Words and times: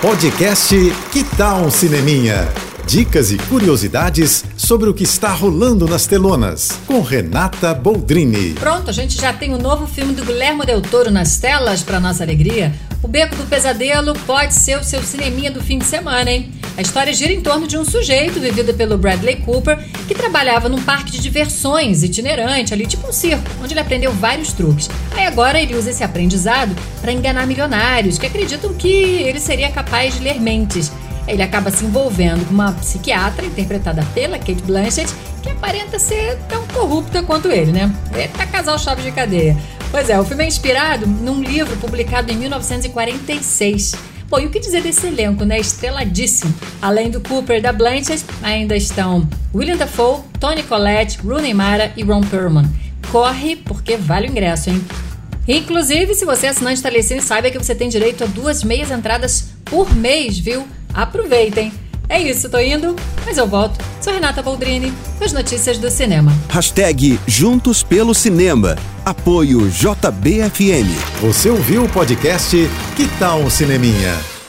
Podcast 0.00 0.74
Que 1.12 1.22
Tal 1.36 1.60
um 1.60 1.70
Cineminha? 1.70 2.48
Dicas 2.86 3.30
e 3.30 3.36
curiosidades 3.36 4.46
sobre 4.56 4.88
o 4.88 4.94
que 4.94 5.04
está 5.04 5.28
rolando 5.28 5.86
nas 5.86 6.06
telonas, 6.06 6.80
com 6.86 7.02
Renata 7.02 7.74
Boldrini. 7.74 8.54
Pronto, 8.54 8.88
a 8.88 8.94
gente 8.94 9.20
já 9.20 9.30
tem 9.30 9.52
o 9.52 9.58
um 9.58 9.60
novo 9.60 9.86
filme 9.86 10.14
do 10.14 10.24
Guilherme 10.24 10.64
Del 10.64 10.80
Toro 10.80 11.10
nas 11.10 11.36
telas, 11.36 11.82
para 11.82 12.00
nossa 12.00 12.22
alegria. 12.22 12.74
Beco 13.10 13.34
do 13.34 13.44
Pesadelo 13.44 14.14
pode 14.24 14.54
ser 14.54 14.78
o 14.78 14.84
seu 14.84 15.02
cineminha 15.02 15.50
do 15.50 15.60
fim 15.60 15.78
de 15.78 15.84
semana, 15.84 16.30
hein? 16.30 16.48
A 16.76 16.80
história 16.80 17.12
gira 17.12 17.32
em 17.32 17.40
torno 17.40 17.66
de 17.66 17.76
um 17.76 17.84
sujeito 17.84 18.38
vivido 18.38 18.72
pelo 18.72 18.96
Bradley 18.96 19.34
Cooper 19.34 19.76
que 20.06 20.14
trabalhava 20.14 20.68
num 20.68 20.80
parque 20.80 21.10
de 21.10 21.18
diversões 21.18 22.04
itinerante, 22.04 22.72
ali 22.72 22.86
tipo 22.86 23.08
um 23.08 23.12
circo, 23.12 23.42
onde 23.60 23.72
ele 23.72 23.80
aprendeu 23.80 24.12
vários 24.12 24.52
truques. 24.52 24.88
Aí 25.10 25.26
agora 25.26 25.60
ele 25.60 25.74
usa 25.74 25.90
esse 25.90 26.04
aprendizado 26.04 26.72
para 27.00 27.10
enganar 27.10 27.48
milionários 27.48 28.16
que 28.16 28.26
acreditam 28.26 28.72
que 28.74 28.88
ele 28.88 29.40
seria 29.40 29.72
capaz 29.72 30.14
de 30.14 30.20
ler 30.20 30.40
mentes. 30.40 30.92
Ele 31.26 31.42
acaba 31.42 31.72
se 31.72 31.84
envolvendo 31.84 32.46
com 32.46 32.54
uma 32.54 32.72
psiquiatra 32.74 33.44
interpretada 33.44 34.06
pela 34.14 34.38
Kate 34.38 34.62
Blanchett, 34.62 35.12
que 35.42 35.50
aparenta 35.50 35.98
ser 35.98 36.38
tão 36.48 36.64
corrupta 36.68 37.24
quanto 37.24 37.48
ele, 37.48 37.72
né? 37.72 37.92
Eita 38.14 38.46
casal 38.46 38.78
chave 38.78 39.02
de 39.02 39.10
cadeia. 39.10 39.56
Pois 39.90 40.08
é, 40.08 40.18
o 40.20 40.24
filme 40.24 40.44
é 40.44 40.46
inspirado 40.46 41.04
num 41.04 41.42
livro 41.42 41.76
publicado 41.78 42.30
em 42.30 42.36
1946. 42.36 43.94
Bom, 44.28 44.38
e 44.38 44.46
o 44.46 44.50
que 44.50 44.60
dizer 44.60 44.80
desse 44.80 45.08
elenco, 45.08 45.44
né? 45.44 45.58
Estreladíssimo. 45.58 46.54
Além 46.80 47.10
do 47.10 47.20
Cooper 47.20 47.60
da 47.60 47.72
Blanchett, 47.72 48.24
ainda 48.40 48.76
estão 48.76 49.28
William 49.52 49.76
Dafoe, 49.76 50.20
Tony 50.38 50.62
Collette, 50.62 51.18
Rooney 51.18 51.52
Mara 51.52 51.92
e 51.96 52.04
Ron 52.04 52.20
Perlman. 52.20 52.70
Corre, 53.10 53.56
porque 53.56 53.96
vale 53.96 54.28
o 54.28 54.30
ingresso, 54.30 54.70
hein? 54.70 54.80
Inclusive, 55.48 56.14
se 56.14 56.24
você 56.24 56.46
é 56.46 56.50
assinante 56.50 56.80
Telecine, 56.80 57.20
saiba 57.20 57.50
que 57.50 57.58
você 57.58 57.74
tem 57.74 57.88
direito 57.88 58.22
a 58.22 58.28
duas 58.28 58.62
meias 58.62 58.92
entradas 58.92 59.48
por 59.64 59.92
mês, 59.96 60.38
viu? 60.38 60.68
Aproveitem! 60.94 61.72
É 62.10 62.20
isso, 62.20 62.50
tô 62.50 62.58
indo, 62.58 62.96
mas 63.24 63.38
eu 63.38 63.46
volto. 63.46 63.78
Sou 64.00 64.12
Renata 64.12 64.42
Boldrini, 64.42 64.92
com 65.16 65.24
as 65.24 65.32
notícias 65.32 65.78
do 65.78 65.88
cinema. 65.88 66.32
Hashtag 66.48 67.20
Juntos 67.24 67.84
pelo 67.84 68.12
Cinema. 68.16 68.76
Apoio 69.04 69.70
JBFM. 69.70 70.90
Você 71.20 71.48
ouviu 71.48 71.84
o 71.84 71.88
podcast 71.88 72.56
Que 72.96 73.06
tal 73.20 73.38
um 73.38 73.48
Cineminha? 73.48 74.39